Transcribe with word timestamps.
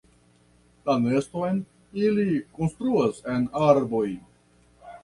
La 0.89 0.95
neston 1.03 1.59
ili 2.07 2.27
konstruas 2.57 3.25
en 3.37 3.47
arboj. 3.69 4.07